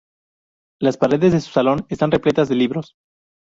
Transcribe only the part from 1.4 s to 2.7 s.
su salón están repletas de